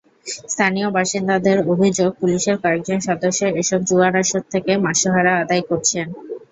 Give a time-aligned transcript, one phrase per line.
[0.45, 6.07] স্থানীয় বাসিন্দাদের অভিযোগ, পুলিশের কয়েকজন সদস্য এসব জুয়ার আসর থেকে মাসোহারা আদায় করছেন।